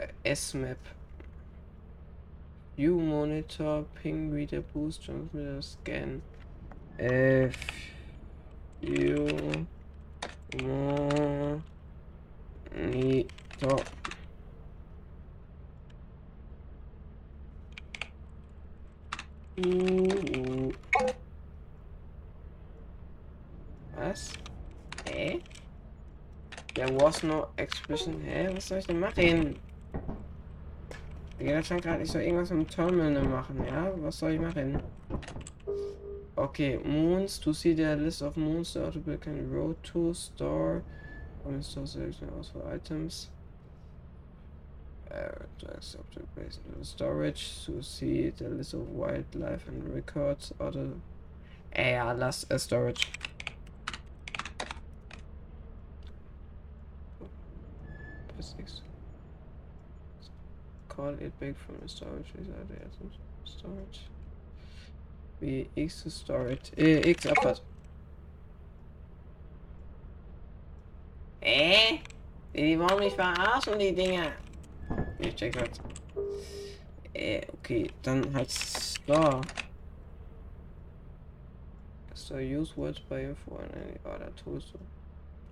uh, 0.00 0.06
smap. 0.24 0.76
You 2.76 2.98
monitor 2.98 3.84
ping 4.02 4.30
reader 4.30 4.62
boost 4.62 5.04
transmitter 5.04 5.60
scan. 5.60 6.22
If 6.98 7.56
you 8.80 9.66
monitor 10.60 11.62
Uh. 19.58 20.72
Was? 23.96 24.32
Hä? 25.06 25.40
There 26.74 26.92
was 26.92 27.22
no 27.22 27.48
expression. 27.58 28.20
Hä? 28.24 28.48
Was 28.54 28.68
soll 28.68 28.78
ich 28.78 28.86
denn 28.86 29.00
machen? 29.00 29.56
Digga, 31.38 31.52
das 31.56 31.66
scheint 31.66 31.82
gerade, 31.82 32.02
ich 32.02 32.10
soll 32.10 32.22
irgendwas 32.22 32.50
im 32.50 32.66
Terminal 32.66 33.24
machen, 33.24 33.64
ja? 33.66 33.92
Was 33.96 34.18
soll 34.18 34.32
ich 34.32 34.40
machen? 34.40 34.82
Okay, 36.36 36.78
Moons. 36.78 37.38
To 37.38 37.52
see 37.52 37.74
the 37.74 37.94
list 37.96 38.22
of 38.22 38.36
moons, 38.36 38.74
the 38.74 38.86
audible 38.86 39.16
can 39.18 39.50
road 39.50 39.76
to 39.92 40.14
store. 40.14 40.82
On 41.44 41.62
store 41.62 41.86
selection 41.86 42.30
also 42.36 42.66
items. 42.72 43.28
Uh, 45.10 45.44
drags 45.58 45.94
object 45.98 46.34
based 46.34 46.60
on 46.74 46.82
storage 46.84 47.66
to 47.66 47.82
see 47.82 48.30
the 48.30 48.48
list 48.48 48.72
of 48.72 48.88
wildlife 48.88 49.68
and 49.68 49.94
records. 49.94 50.52
Other. 50.58 50.92
Ey, 51.74 51.92
ja, 51.92 52.12
lass 52.12 52.44
äh, 52.50 52.58
Storage. 52.58 53.08
Call 60.88 61.14
it 61.20 61.38
back 61.40 61.56
from 61.58 61.76
the 61.82 61.88
storage. 61.88 62.26
These 62.36 62.48
are 62.48 62.64
the 62.68 62.76
items. 62.76 63.14
Storage. 63.44 64.00
Wie 65.42 65.68
X 65.74 66.04
to 66.04 66.10
storage. 66.10 66.70
Äh, 66.76 67.10
X 67.10 67.26
Abfahrt. 67.26 67.60
Äh? 71.40 71.98
Die 72.54 72.78
wollen 72.78 73.00
mich 73.00 73.12
verarschen, 73.14 73.76
die 73.76 73.92
Dinger. 73.92 74.30
Ich 75.18 75.34
check 75.34 75.56
halt. 75.58 75.80
Äh, 77.12 77.40
okay, 77.54 77.90
dann 78.02 78.32
halt 78.32 78.52
Store. 78.52 79.40
So 82.14 82.36
use 82.36 82.76
words 82.76 83.00
by 83.00 83.24
info 83.24 83.56
and 83.56 83.72
any 83.74 83.98
other 84.04 84.30
tools 84.36 84.70
to 84.70 84.78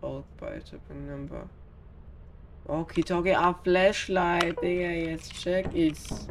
bulk 0.01 0.25
by 0.39 0.61
typing 0.61 1.09
number. 1.09 1.49
Okay, 2.69 3.03
talkie 3.03 3.35
a 3.35 3.53
flashlight, 3.65 4.57
Digga, 4.63 5.11
jetzt 5.11 5.35
check 5.35 5.67
ich's. 5.75 6.29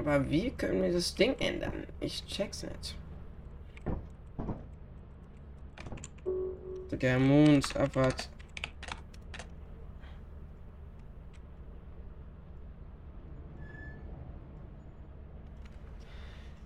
Aber 0.00 0.30
wie 0.30 0.50
können 0.50 0.82
wir 0.82 0.92
das 0.92 1.14
Ding 1.14 1.34
ändern? 1.40 1.86
Ich 2.00 2.24
check's 2.24 2.62
nicht. 2.62 2.96
Digga, 6.90 7.18
Moons, 7.18 7.76
abwart. 7.76 8.30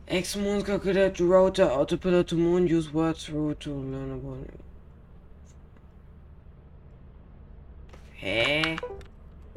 X 0.06 0.36
moon 0.36 0.62
calculate 0.62 1.18
router 1.18 1.68
autopilot 1.72 2.28
to 2.28 2.36
moon 2.36 2.68
use 2.68 2.92
words 2.92 3.24
through 3.24 3.54
to 3.54 3.70
learn 3.70 4.12
about. 4.12 4.46
Hä? 8.12 8.78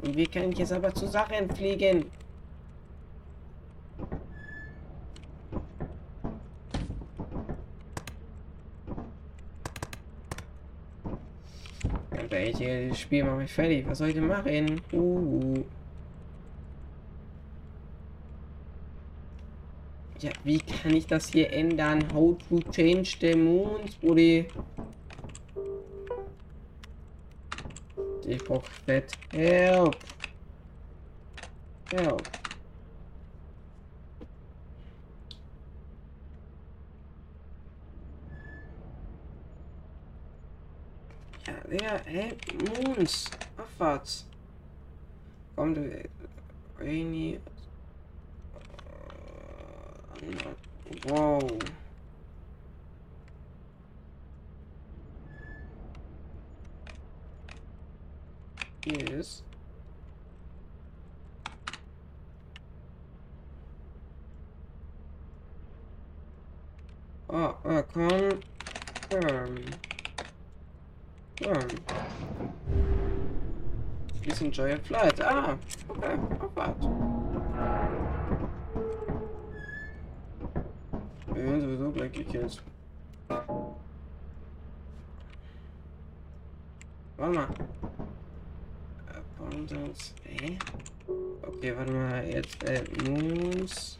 Wie 0.02 0.26
kann 0.26 0.50
ich 0.50 0.58
jetzt 0.58 0.72
aber 0.72 0.92
zu 0.92 1.06
Sachen 1.06 1.48
fliegen? 1.54 2.10
Ehrlich, 12.56 12.88
das 12.88 13.00
Spiel 13.00 13.24
macht 13.24 13.38
mich 13.38 13.52
fertig. 13.52 13.86
Was 13.86 13.98
soll 13.98 14.08
ich 14.08 14.14
denn 14.14 14.26
machen? 14.26 14.80
Uh. 14.92 15.64
Ja, 20.20 20.30
wie 20.44 20.58
kann 20.58 20.94
ich 20.94 21.06
das 21.06 21.28
hier 21.28 21.52
ändern? 21.52 22.02
How 22.12 22.36
to 22.48 22.60
change 22.72 23.16
the 23.20 23.36
moons, 23.36 23.94
Brudi? 23.96 24.46
Ich 28.26 28.44
brauch 28.44 28.64
Fett. 28.84 29.12
Help! 29.32 29.96
Help! 31.92 32.22
Ja, 41.88 41.96
Digga, 41.96 42.10
hey, 42.10 42.36
Moons! 42.84 43.30
Abwärts! 43.56 44.26
Komm, 45.56 45.74
du... 45.74 46.04
Rainy... 46.78 47.40
Whoa. 51.06 51.58
Yes. 58.84 59.42
Please 74.38 74.46
enjoy 74.46 74.68
your 74.68 74.78
flight. 74.78 75.20
Ah, 75.20 75.58
okay, 75.90 76.14
not 76.14 76.54
bad. 76.54 76.76
Wir 81.26 81.44
werden 81.44 81.60
sowieso 81.60 81.90
gleich 81.90 82.12
gekillt. 82.12 82.62
Warte. 87.16 87.48
Abundance. 89.08 90.14
Hä? 90.22 90.58
Okay, 91.42 91.76
warte 91.76 91.92
mal. 91.92 92.24
Jetzt, 92.24 92.58
Moons. 93.08 93.98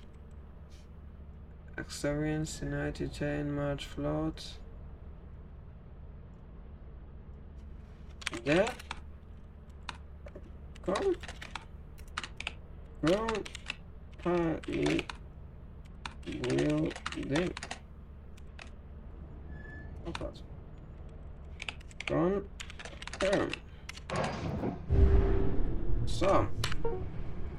Experience, 1.76 2.62
United 2.62 3.12
Chain, 3.12 3.52
March 3.52 3.86
Float. 3.88 4.60
Real 16.50 16.88
Ding. 17.16 17.50
Oh 20.06 20.12
Gott. 20.18 20.42
Confirm. 22.06 23.50
So. 26.06 26.46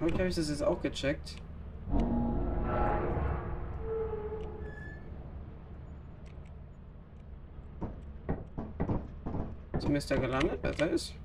Heute 0.01 0.13
habe 0.13 0.27
ich 0.27 0.35
das 0.35 0.49
jetzt 0.49 0.63
auch 0.63 0.81
gecheckt. 0.81 1.35
Ist 9.77 9.89
Mister 9.89 10.17
gelandet? 10.17 10.61
Besser 10.61 10.89
ist. 10.89 11.15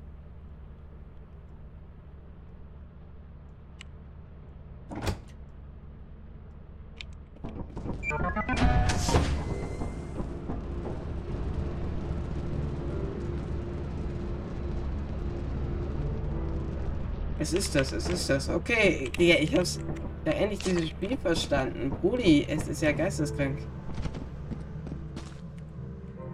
Ist 17.55 17.75
das, 17.75 17.93
es 17.93 18.09
ist 18.09 18.29
das. 18.29 18.49
Okay, 18.49 19.11
Digga, 19.19 19.39
ich 19.39 19.57
hab's 19.57 19.79
ja 20.25 20.33
endlich 20.33 20.61
dieses 20.61 20.89
Spiel 20.89 21.17
verstanden. 21.17 21.91
Brudi, 21.91 22.47
es 22.49 22.69
ist 22.69 22.83
ja 22.83 22.93
geisteskrank. 22.93 23.59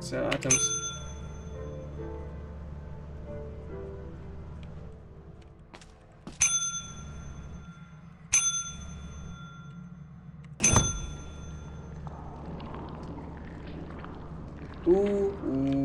Sir 0.00 0.28
Items. 0.32 0.70
Uh, 14.86 15.30
uh. 15.46 15.79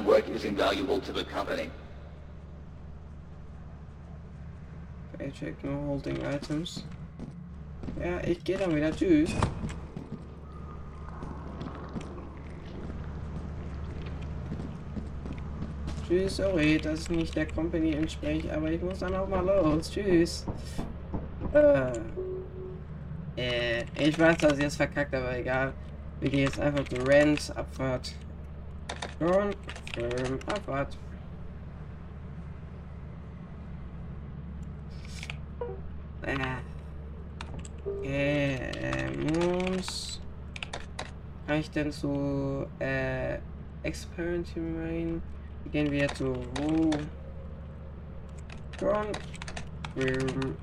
Hard 0.00 0.08
work 0.08 0.28
is 0.30 0.44
invaluable 0.44 0.98
to 1.00 1.12
the 1.12 1.24
company. 1.24 1.68
Paycheck, 5.18 5.62
no 5.62 5.76
holding 5.76 6.24
items. 6.24 6.84
Ja, 8.00 8.18
ich 8.24 8.42
gehe 8.42 8.56
dann 8.56 8.74
wieder. 8.74 8.92
Tschüss. 8.92 9.30
Tschüss, 16.08 16.36
sorry, 16.36 16.78
dass 16.78 17.02
ich 17.02 17.10
nicht 17.10 17.36
der 17.36 17.46
Company 17.48 17.92
entspreche, 17.92 18.56
aber 18.56 18.70
ich 18.70 18.80
muss 18.80 19.00
dann 19.00 19.14
auch 19.14 19.28
mal 19.28 19.44
los. 19.44 19.90
Tschüss. 19.90 20.46
Äh, 21.52 21.92
äh, 23.36 23.84
ich 23.98 24.18
weiß, 24.18 24.38
dass 24.38 24.56
ich 24.56 24.64
es 24.64 24.76
verkackt, 24.76 25.14
aber 25.14 25.36
egal. 25.36 25.74
Wir 26.20 26.30
gehen 26.30 26.44
jetzt 26.44 26.58
einfach 26.58 26.88
zu 26.88 26.96
Rent, 27.06 27.52
Abfahrt. 27.54 28.14
Confirm, 29.94 30.38
Abfahrt. 30.46 30.96
Äh, 36.22 36.36
äh, 38.04 39.10
muss. 39.10 40.20
Kann 41.46 41.58
ich 41.58 41.70
denn 41.70 41.90
zu 41.90 42.66
äh, 42.78 43.38
Experiment 43.82 44.46
Gehen 45.72 45.90
wir 45.90 46.08
zu 46.14 46.34
wo? 46.54 46.90
Confirm, 48.78 50.56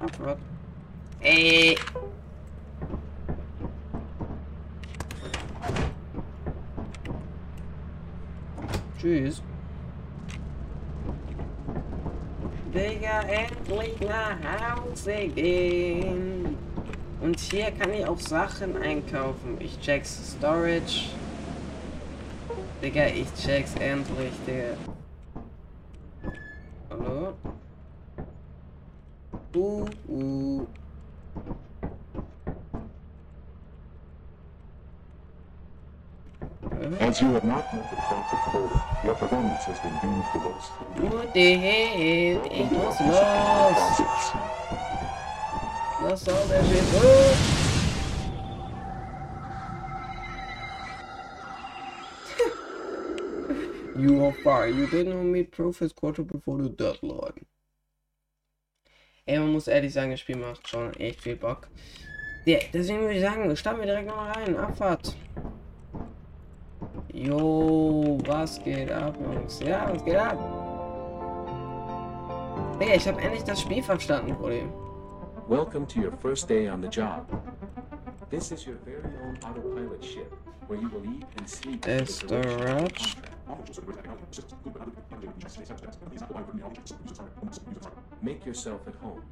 Abfahrt. 0.00 0.38
Ey! 1.20 1.76
Tschüss. 9.00 9.42
Digga, 12.74 13.22
endlich 13.22 13.98
nach 14.00 14.76
Hause 14.76 15.28
gehen. 15.34 16.58
Und 17.22 17.40
hier 17.40 17.70
kann 17.70 17.94
ich 17.94 18.06
auch 18.06 18.18
Sachen 18.18 18.76
einkaufen. 18.76 19.56
Ich 19.58 19.80
check's 19.80 20.34
Storage. 20.36 21.08
Digga, 22.82 23.06
ich 23.06 23.32
check's 23.34 23.74
endlich, 23.76 24.32
Digga. 24.46 24.76
Hallo? 26.90 27.32
Uh, 29.54 29.86
uh. 30.08 30.66
As 37.20 37.24
you 37.24 37.32
have 37.34 37.44
not 37.44 37.70
met 37.74 37.90
the 37.90 37.96
profit 37.96 38.38
quota, 38.48 38.82
your 39.04 39.14
performance 39.14 39.64
has 39.64 39.78
been 39.80 39.92
deemed 40.00 40.24
below 40.32 40.56
standard. 40.58 41.12
What 41.12 41.34
the 41.34 41.52
hell? 41.52 42.40
Ich 42.50 42.70
muss 42.70 43.00
los! 43.00 43.92
Was 46.00 46.22
soll 46.22 46.48
der 46.48 46.64
Shit? 46.64 46.82
Oh! 46.94 47.36
you 53.98 54.24
are 54.24 54.32
fired. 54.42 54.76
You 54.76 54.86
didn't 54.86 55.30
meet 55.30 55.50
Profit 55.50 55.94
Quarter 55.94 56.22
before 56.22 56.62
the 56.62 56.70
deadline. 56.70 57.44
Ey, 59.26 59.38
man 59.38 59.52
muss 59.52 59.68
ehrlich 59.68 59.92
sagen, 59.92 60.12
das 60.12 60.20
Spiel 60.20 60.36
macht 60.38 60.66
schon 60.66 60.94
echt 60.94 61.20
viel 61.20 61.36
Bock. 61.36 61.68
Ja, 62.46 62.60
deswegen 62.72 63.00
würde 63.00 63.16
ich 63.16 63.20
sagen, 63.20 63.54
starten 63.58 63.80
wir 63.80 63.86
direkt 63.86 64.08
mal 64.08 64.32
rein. 64.32 64.56
Abfahrt. 64.56 65.14
Jo, 67.20 68.16
was 68.24 68.58
geht 68.64 68.90
ab, 68.90 69.14
Jungs? 69.20 69.60
Ja, 69.60 69.92
was 69.92 70.02
geht 70.02 70.16
ab? 70.16 70.38
Digga, 72.80 72.94
ich 72.94 73.06
habe 73.06 73.20
endlich 73.20 73.44
das 73.44 73.60
Spiel 73.60 73.82
verstanden, 73.82 74.34
Problem. 74.36 74.72
Welcome 75.46 75.86
to 75.88 76.00
your 76.00 76.12
first 76.22 76.48
day 76.48 76.70
on 76.70 76.80
the 76.80 76.88
job. 76.88 77.26
This 78.30 78.52
is 78.52 78.66
your 78.66 78.76
very 78.86 79.04
own 79.22 79.36
autopilot 79.44 80.02
ship, 80.02 80.32
where 80.66 80.80
you 80.80 80.88
will 80.88 81.04
eat 81.04 81.26
and 81.36 81.46
sleep. 81.46 81.84
for 81.84 81.90
the 81.90 82.56
contract. 82.96 83.28
Make 88.22 88.46
yourself 88.46 88.80
at 88.88 88.94
home. 88.94 89.22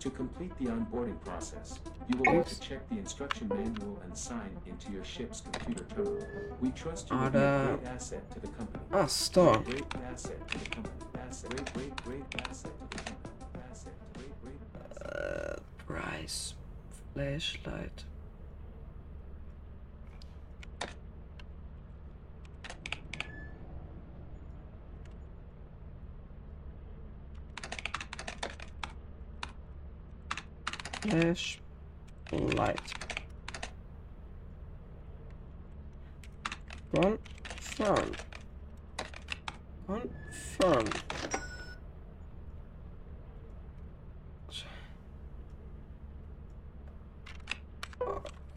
To 0.00 0.10
complete 0.10 0.52
the 0.58 0.66
onboarding 0.66 1.18
process, 1.24 1.78
you 2.08 2.18
will 2.18 2.34
need 2.34 2.46
to 2.46 2.60
check 2.60 2.86
the 2.90 2.98
instruction 2.98 3.48
manual 3.48 3.98
and 4.04 4.16
sign 4.16 4.50
into 4.66 4.92
your 4.92 5.02
ship's 5.04 5.40
computer 5.40 5.84
terminal. 5.94 6.26
We 6.60 6.70
trust 6.72 7.10
you 7.10 7.16
will 7.16 7.30
be 7.30 7.38
a 7.38 7.76
great 7.78 7.86
asset 7.88 8.30
to 8.32 8.40
the 8.40 8.48
company. 8.48 8.84
Ah, 8.92 9.06
Store. 9.06 9.58
Great 9.60 9.84
asset 10.12 10.46
to 10.48 10.58
the 10.58 10.70
company. 10.70 10.94
Asset. 11.26 11.50
Great, 11.50 11.72
great, 11.74 12.04
great 12.04 12.48
asset 12.50 12.72
to 12.90 12.96
the 12.96 13.04
company. 13.04 13.30
Asset. 13.70 13.92
Great, 14.14 14.42
great 14.42 14.60
asset. 15.00 15.62
Price. 15.86 16.54
Flashlight. 17.14 18.04
Flashlight. 31.04 32.80
Confirm. 36.94 38.12
Confirm. 39.86 40.88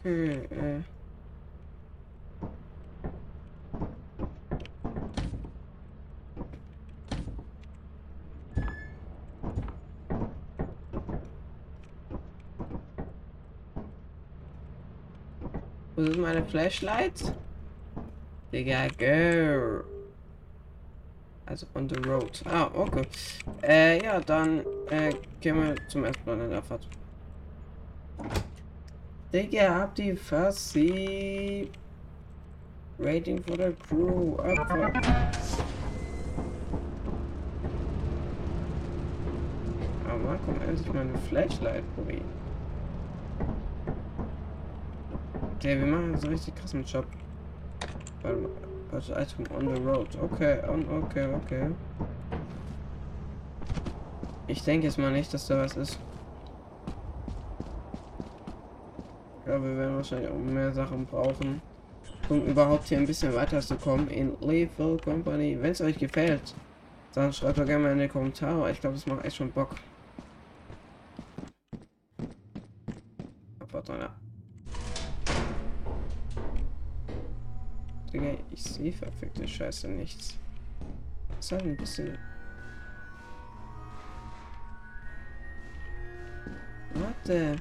Okay, 0.06 0.84
Wo 15.98 16.04
ist 16.04 16.16
meine 16.16 16.44
Flashlight? 16.44 17.34
Digga, 18.52 18.86
go. 18.86 19.82
Also 21.44 21.66
on 21.74 21.88
the 21.88 21.96
road. 22.08 22.40
Ah, 22.44 22.70
okay. 22.72 23.02
Äh, 23.64 24.04
ja, 24.04 24.20
dann 24.20 24.60
äh, 24.90 25.12
gehen 25.40 25.56
wir 25.56 25.74
zum 25.88 26.04
ersten 26.04 26.40
in 26.40 26.50
der 26.50 26.62
Fahrt. 26.62 26.86
Digga, 29.32 29.74
hab 29.74 29.96
die 29.96 30.14
Fassi. 30.14 31.68
Rating 33.00 33.42
for 33.42 33.56
the 33.56 33.74
crew. 33.88 34.36
Abfahrt. 34.36 35.04
Ah, 40.06 40.16
Mann, 40.16 40.38
komm 40.46 40.60
endlich 40.60 40.92
meine 40.92 41.18
Flashlight, 41.28 41.82
Boy. 41.96 42.22
Okay, 45.58 45.76
wir 45.76 45.86
machen 45.86 46.16
so 46.16 46.28
richtig 46.28 46.54
krass 46.54 46.72
mit 46.72 46.88
Job. 46.88 47.04
Warte 48.22 48.38
mal. 48.38 48.50
Also 48.92 49.12
Item 49.16 49.44
on 49.56 49.74
the 49.74 49.82
road. 49.82 50.06
Okay, 50.22 50.60
on, 50.68 50.86
okay, 51.02 51.26
okay. 51.34 51.70
Ich 54.46 54.62
denke 54.62 54.86
jetzt 54.86 54.98
mal 54.98 55.10
nicht, 55.10 55.34
dass 55.34 55.48
da 55.48 55.58
was 55.58 55.76
ist. 55.76 55.98
Glaube, 59.44 59.64
wir 59.64 59.78
werden 59.78 59.96
wahrscheinlich 59.96 60.30
auch 60.30 60.38
mehr 60.38 60.72
Sachen 60.72 61.04
brauchen, 61.06 61.60
um 62.28 62.46
überhaupt 62.46 62.84
hier 62.84 62.98
ein 62.98 63.06
bisschen 63.06 63.34
weiter 63.34 63.60
zu 63.60 63.74
kommen 63.74 64.06
in 64.10 64.36
Lethal 64.40 64.96
Company. 64.98 65.58
Wenn 65.60 65.72
es 65.72 65.80
euch 65.80 65.98
gefällt, 65.98 66.54
dann 67.14 67.32
schreibt 67.32 67.58
doch 67.58 67.66
gerne 67.66 67.82
mal 67.82 67.92
in 67.94 67.98
die 67.98 68.06
Kommentare. 68.06 68.70
Ich 68.70 68.80
glaube, 68.80 68.94
das 68.94 69.06
macht 69.06 69.24
echt 69.24 69.34
schon 69.34 69.50
Bock. 69.50 69.74
Warte 73.72 73.92
mal. 73.92 74.10
Digga, 78.12 78.38
ich 78.50 78.62
sehe 78.62 78.92
verfickte 78.92 79.46
Scheiße 79.46 79.88
nichts. 79.88 80.36
Ist 81.38 81.52
halt 81.52 81.62
ein 81.62 81.76
bisschen. 81.76 82.16
Warte. 86.94 87.56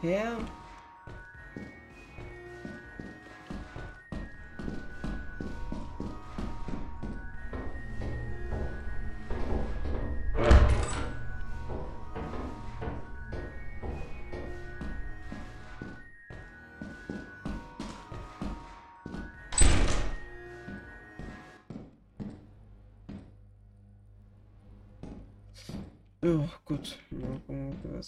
Her. 0.00 0.38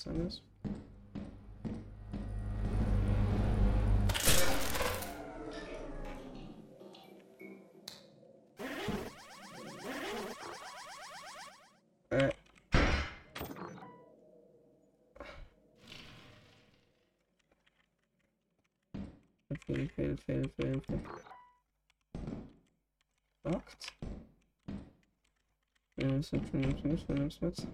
Gucken, 0.03 0.23
ob 0.23 0.27
was 0.33 0.41
anderes. 0.41 0.43
Äh. 12.11 12.31
Fail, 19.67 19.89
fail, 19.89 20.17
fail, 20.17 20.51
fail, 20.57 20.81
fail. 20.81 21.03
Locked? 23.45 23.93
Ja, 25.97 26.11
was 26.11 26.19
ist 26.21 26.33
denn 26.33 26.45
für 26.45 26.57
ein 26.59 26.99
Film 26.99 27.31
mit? 27.41 27.67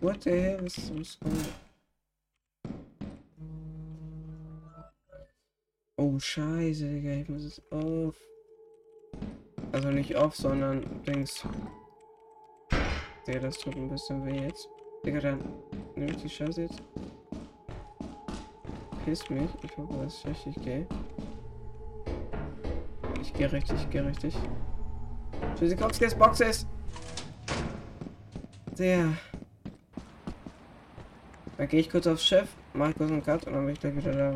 What 0.00 0.22
the 0.22 0.30
hell 0.30 0.64
is 0.64 0.90
was 0.94 1.18
Oh 5.98 6.18
scheiße, 6.18 6.88
Digga, 6.88 7.10
ich 7.10 7.28
muss 7.28 7.44
es 7.44 7.62
auf. 7.70 8.16
Also 9.72 9.90
nicht 9.90 10.16
auf, 10.16 10.34
sondern 10.34 10.82
Dings. 11.04 11.44
Digga, 13.26 13.40
das 13.40 13.58
tut 13.58 13.76
ein 13.76 13.90
bisschen 13.90 14.24
weh 14.24 14.40
jetzt. 14.40 14.66
Digga, 15.04 15.20
dann 15.20 15.40
nehme 15.96 16.12
ich 16.12 16.22
die 16.22 16.30
Scheiße 16.30 16.62
jetzt. 16.62 16.82
Piss 19.04 19.28
mich. 19.28 19.50
Ich 19.62 19.76
hoffe, 19.76 19.92
dass 20.02 20.18
ich 20.20 20.26
richtig 20.26 20.62
gehe. 20.62 20.86
Ich 23.20 23.34
gehe 23.34 23.52
richtig, 23.52 23.76
ich 23.82 23.90
gehe 23.90 24.06
richtig. 24.06 24.34
Tschüssikowskis 25.56 26.14
Boxes! 26.14 26.66
Der. 28.78 29.12
Dann 31.60 31.68
gehe 31.68 31.80
ich 31.80 31.90
kurz 31.90 32.06
aufs 32.06 32.24
Schiff, 32.24 32.48
mache 32.72 32.94
kurz 32.94 33.10
einen 33.10 33.22
Cut 33.22 33.46
und 33.46 33.52
dann 33.52 33.66
bin 33.66 33.74
ich 33.74 33.80
gleich 33.80 33.94
wieder 33.94 34.12
da. 34.12 34.32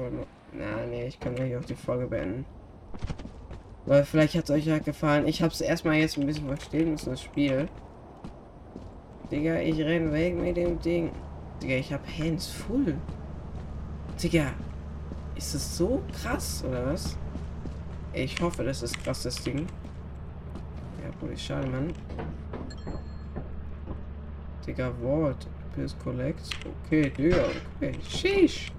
Na, 0.52 0.84
nee, 0.90 1.06
ich 1.06 1.18
kann 1.18 1.34
hier 1.34 1.58
auch 1.58 1.64
die 1.64 1.74
Folge 1.74 2.06
beenden. 2.06 2.44
Weil 3.86 4.04
vielleicht 4.04 4.34
hat 4.34 4.44
es 4.44 4.50
euch 4.50 4.66
ja 4.66 4.78
gefallen. 4.78 5.26
Ich 5.26 5.40
habe 5.40 5.50
es 5.50 5.62
erstmal 5.62 5.94
jetzt 5.94 6.18
ein 6.18 6.26
bisschen 6.26 6.46
verstehen 6.46 6.90
müssen, 6.90 7.08
das 7.08 7.22
Spiel. 7.22 7.66
Digga, 9.30 9.58
ich 9.58 9.80
renn 9.80 10.12
weg 10.12 10.36
mit 10.36 10.58
dem 10.58 10.78
Ding. 10.82 11.12
Digga, 11.62 11.76
ich 11.76 11.94
habe 11.94 12.02
Hands 12.06 12.46
full. 12.46 12.94
Digga, 14.22 14.52
ist 15.34 15.54
das 15.54 15.78
so 15.78 16.02
krass, 16.12 16.62
oder 16.68 16.84
was? 16.84 17.16
Ich 18.12 18.38
hoffe, 18.42 18.64
das 18.64 18.82
ist 18.82 19.02
krass, 19.02 19.22
das 19.22 19.42
Ding. 19.42 19.66
Ja, 21.02 21.36
schade, 21.38 21.68
Mann. 21.68 21.94
Digga, 24.66 24.92
Wort. 25.00 25.46
Pills 25.74 25.96
Collect. 26.02 26.40
Okay, 26.86 27.10
Digga, 27.10 27.44
okay. 27.76 27.98
Sheesh. 28.08 28.72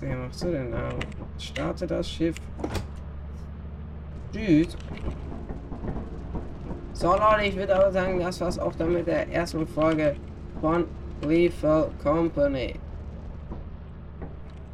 Wer 0.00 0.16
machst 0.16 0.42
du 0.42 0.52
denn 0.52 0.72
da? 0.72 0.90
Starte 1.38 1.86
das 1.86 2.08
Schiff. 2.08 2.36
Tschüss. 4.32 4.76
So 6.92 7.12
Leute, 7.12 7.44
ich 7.44 7.56
würde 7.56 7.76
aber 7.76 7.92
sagen, 7.92 8.18
das 8.18 8.40
war's 8.40 8.58
auch 8.58 8.74
dann 8.74 8.92
mit 8.92 9.06
der 9.06 9.30
ersten 9.30 9.66
Folge 9.66 10.16
von 10.60 10.84
Lethal 11.22 11.90
Company. 12.02 12.74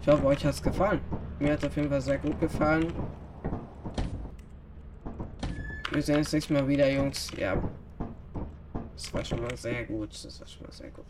Ich 0.01 0.09
hoffe, 0.09 0.27
euch 0.27 0.45
hat's 0.45 0.63
gefallen. 0.63 1.01
Mir 1.39 1.53
hat 1.53 1.65
auf 1.65 1.77
jeden 1.77 1.89
Fall 1.89 2.01
sehr 2.01 2.19
gut 2.19 2.39
gefallen. 2.41 2.93
Wir 5.93 6.03
sehen 6.03 6.17
uns 6.17 6.33
nächstes 6.33 6.51
Mal 6.55 6.67
wieder, 6.67 6.91
Jungs. 6.91 7.31
Ja. 7.37 7.57
Das 8.95 9.13
war 9.13 9.25
schon 9.25 9.43
mal 9.43 9.57
sehr 9.57 9.85
gut. 9.85 10.13
Das 10.25 10.41
war 10.41 10.47
schon 10.47 10.63
mal 10.63 10.73
sehr 10.73 10.91
gut. 10.91 11.05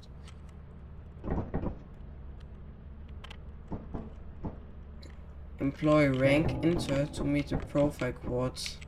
Employee 5.58 6.08
rank 6.18 6.64
enter 6.64 7.10
to 7.12 7.24
meet 7.24 7.48
the 7.48 7.56
profile 7.56 8.12
quotes. 8.12 8.78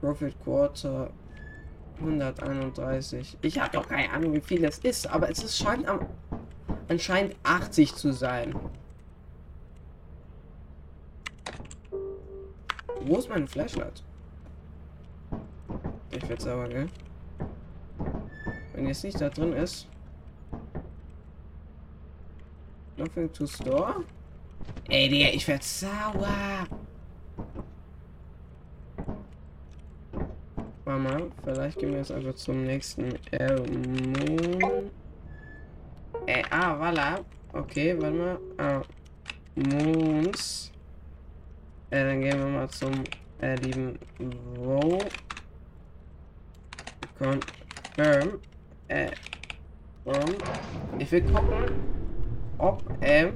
Profit 0.00 0.34
Quarter 0.44 1.10
131. 2.00 3.38
Ich 3.42 3.58
habe 3.58 3.70
doch 3.72 3.88
keine 3.88 4.10
Ahnung, 4.12 4.32
wie 4.34 4.40
viel 4.40 4.62
das 4.62 4.78
ist, 4.78 5.08
aber 5.08 5.28
es 5.28 5.42
ist 5.42 5.58
scheint 5.58 5.86
am 5.88 6.06
anscheinend 6.88 7.36
80 7.42 7.94
zu 7.94 8.12
sein. 8.12 8.54
Wo 13.00 13.16
ist 13.16 13.28
mein 13.28 13.48
Flashlight? 13.48 14.02
Ich 16.10 16.28
werde 16.28 16.42
sauer, 16.42 16.68
gell? 16.68 16.88
Jetzt 18.88 19.04
nicht 19.04 19.20
da 19.20 19.28
drin 19.28 19.52
ist. 19.52 19.86
Nothing 22.96 23.30
to 23.34 23.46
store? 23.46 24.02
Ey, 24.88 25.10
Digga, 25.10 25.28
ich 25.28 25.46
werde 25.46 25.62
sauer. 25.62 26.66
Mama, 30.86 31.20
vielleicht 31.44 31.78
gehen 31.78 31.90
wir 31.90 31.98
jetzt 31.98 32.12
einfach 32.12 32.34
zum 32.36 32.64
nächsten 32.64 33.08
Moon. 33.08 34.90
Äh, 36.24 36.42
ah, 36.48 36.74
voilà. 36.74 37.22
Okay, 37.52 37.94
warte 38.00 38.16
mal. 38.16 38.38
Ah, 38.56 38.82
Moons. 39.54 40.72
Äh, 41.90 42.04
dann 42.04 42.22
gehen 42.22 42.38
wir 42.38 42.46
mal 42.46 42.70
zum 42.70 43.04
äh, 43.42 43.54
lieben 43.56 43.98
Wo. 44.56 44.98
Confirm. 47.18 48.40
Äh, 48.88 49.10
ich 50.98 51.12
will 51.12 51.22
gucken, 51.22 51.64
ob, 52.56 52.82
ähm, 53.02 53.34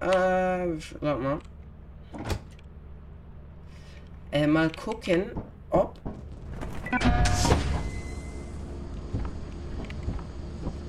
äh, 0.00 0.76
warte 1.00 1.22
mal. 1.22 1.38
Äh, 4.32 4.46
mal 4.48 4.70
gucken, 4.72 5.30
ob 5.70 5.94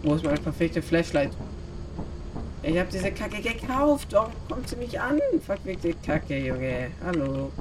Wo 0.02 0.14
ist 0.14 0.24
meine 0.24 0.40
perfekte 0.40 0.82
Flashlight? 0.84 1.32
Ich 2.62 2.78
habe 2.78 2.90
diese 2.92 3.12
Kacke 3.12 3.42
gekauft. 3.42 4.08
Warum 4.12 4.32
kommt 4.48 4.70
sie 4.70 4.76
nicht 4.76 5.00
an? 5.00 5.20
Verfickte 5.44 5.94
Kacke, 6.06 6.38
Junge. 6.38 6.92
Hallo. 7.04 7.52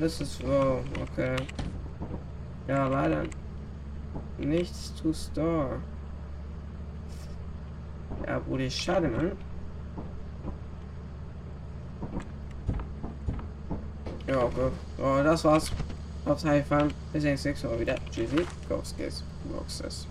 Das 0.00 0.20
ist... 0.20 0.42
Oh, 0.44 0.80
okay. 1.02 1.36
Ja, 2.68 2.86
leider. 2.86 3.24
Nichts 4.38 4.94
to 4.94 5.12
store. 5.12 5.80
Ja, 8.26 8.38
Bruder, 8.38 8.70
schade, 8.70 9.08
Mann. 9.08 9.32
Ja, 14.26 14.42
okay. 14.42 14.70
Oh, 14.98 15.22
das 15.22 15.44
war's. 15.44 15.72
Aufs 16.26 16.44
High 16.44 16.66
Fun. 16.66 16.92
Bis 17.12 17.24
nächstes 17.24 17.64
Mal 17.64 17.80
wieder. 17.80 17.96
Tschüssi. 18.10 18.46
Ghost 18.68 18.96
Boxes. 19.50 20.06